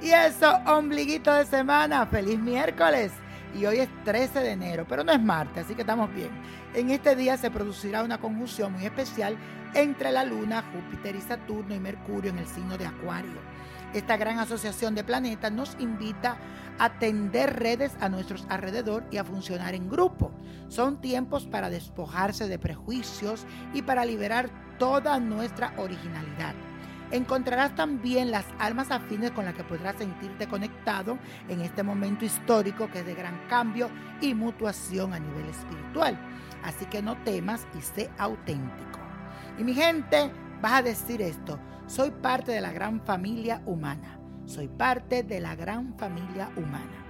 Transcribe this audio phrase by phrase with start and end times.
[0.00, 3.12] Y eso, ombliguito de semana, feliz miércoles.
[3.58, 6.30] Y hoy es 13 de enero, pero no es martes, así que estamos bien.
[6.74, 9.36] En este día se producirá una conjunción muy especial
[9.74, 13.40] entre la Luna, Júpiter y Saturno y Mercurio en el signo de Acuario.
[13.94, 16.36] Esta gran asociación de planetas nos invita
[16.78, 20.30] a tender redes a nuestros alrededor y a funcionar en grupo.
[20.68, 26.54] Son tiempos para despojarse de prejuicios y para liberar toda nuestra originalidad.
[27.10, 31.18] Encontrarás también las almas afines con las que podrás sentirte conectado
[31.48, 33.88] en este momento histórico que es de gran cambio
[34.20, 36.18] y mutuación a nivel espiritual.
[36.64, 38.98] Así que no temas y sé auténtico.
[39.58, 44.18] Y mi gente, vas a decir esto, soy parte de la gran familia humana.
[44.46, 47.04] Soy parte de la gran familia humana.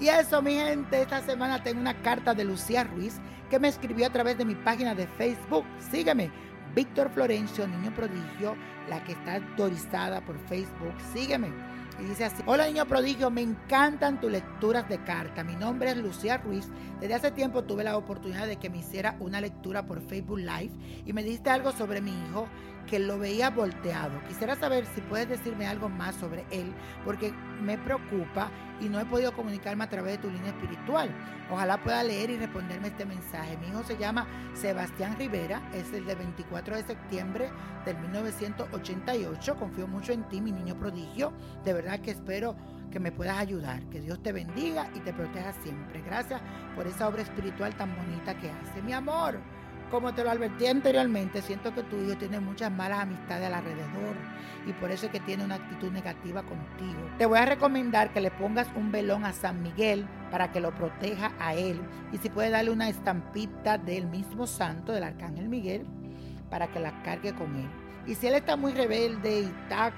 [0.00, 3.20] Y eso, mi gente, esta semana tengo una carta de Lucía Ruiz
[3.50, 5.64] que me escribió a través de mi página de Facebook.
[5.90, 6.30] Sígueme,
[6.78, 8.54] Víctor Florencio, Niño Prodigio,
[8.88, 10.94] la que está autorizada por Facebook.
[11.12, 11.48] Sígueme.
[11.98, 15.42] Y dice así, hola niño prodigio, me encantan tus lecturas de carta.
[15.42, 16.68] Mi nombre es Lucía Ruiz.
[17.00, 20.70] Desde hace tiempo tuve la oportunidad de que me hiciera una lectura por Facebook Live
[21.04, 22.46] y me diste algo sobre mi hijo
[22.86, 24.22] que lo veía volteado.
[24.28, 26.72] Quisiera saber si puedes decirme algo más sobre él,
[27.04, 31.10] porque me preocupa y no he podido comunicarme a través de tu línea espiritual.
[31.50, 33.56] Ojalá pueda leer y responderme este mensaje.
[33.56, 37.50] Mi hijo se llama Sebastián Rivera, es el de 24 de septiembre
[37.84, 39.56] del 1988.
[39.56, 41.32] Confío mucho en ti, mi niño prodigio.
[41.64, 42.56] De verdad que espero
[42.90, 43.82] que me puedas ayudar.
[43.90, 46.02] Que Dios te bendiga y te proteja siempre.
[46.02, 46.40] Gracias
[46.74, 48.82] por esa obra espiritual tan bonita que hace.
[48.82, 49.38] Mi amor.
[49.90, 54.16] Como te lo advertí anteriormente, siento que tu hijo tiene muchas malas amistades alrededor
[54.66, 57.00] y por eso es que tiene una actitud negativa contigo.
[57.16, 60.74] Te voy a recomendar que le pongas un velón a San Miguel para que lo
[60.74, 61.80] proteja a él
[62.12, 65.86] y si puedes darle una estampita del mismo santo, del arcángel Miguel,
[66.50, 67.70] para que la cargue con él.
[68.06, 69.90] Y si él está muy rebelde y está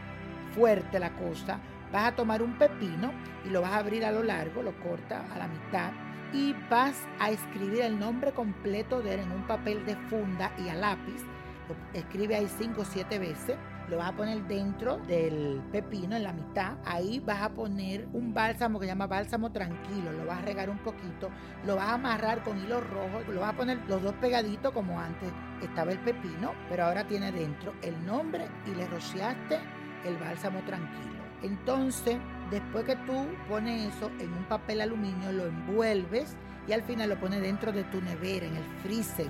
[0.54, 1.58] fuerte la cosa,
[1.92, 3.10] vas a tomar un pepino
[3.44, 5.90] y lo vas a abrir a lo largo, lo corta a la mitad
[6.32, 10.68] y vas a escribir el nombre completo de él en un papel de funda y
[10.68, 11.24] a lápiz.
[11.68, 13.56] Lo escribe ahí cinco o siete veces.
[13.88, 16.74] Lo vas a poner dentro del pepino en la mitad.
[16.84, 20.12] Ahí vas a poner un bálsamo que se llama bálsamo tranquilo.
[20.12, 21.28] Lo vas a regar un poquito.
[21.66, 23.20] Lo vas a amarrar con hilo rojo.
[23.32, 25.28] Lo vas a poner los dos pegaditos como antes
[25.60, 26.52] estaba el pepino.
[26.68, 29.58] Pero ahora tiene dentro el nombre y le rociaste
[30.04, 31.20] el bálsamo tranquilo.
[31.42, 32.16] Entonces,
[32.50, 36.36] después que tú pones eso en un papel aluminio, lo envuelves
[36.66, 39.28] y al final lo pones dentro de tu nevera, en el freezer,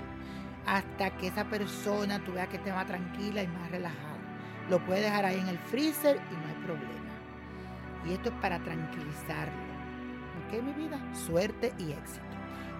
[0.67, 4.19] hasta que esa persona tú veas que esté más tranquila y más relajada.
[4.69, 7.01] Lo puedes dejar ahí en el freezer y no hay problema.
[8.07, 9.71] Y esto es para tranquilizarlo.
[10.47, 10.99] ¿Ok, mi vida?
[11.15, 12.31] Suerte y éxito.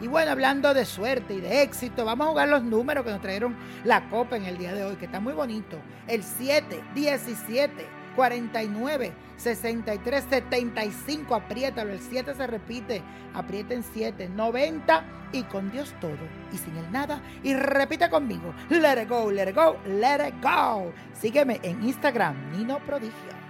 [0.01, 3.21] Y bueno, hablando de suerte y de éxito, vamos a jugar los números que nos
[3.21, 3.55] trajeron
[3.85, 5.77] la copa en el día de hoy, que está muy bonito.
[6.07, 7.87] El 7, 17,
[8.17, 11.35] 49 63 75.
[11.35, 13.03] Apriétalo, el 7 se repite.
[13.35, 16.19] Aprieten 7, 90 y con Dios todo
[16.53, 17.23] y sin el nada.
[17.43, 20.93] Y repite conmigo: Let it go, let it go, let it go.
[21.15, 23.50] Sígueme en Instagram, Nino Prodigio.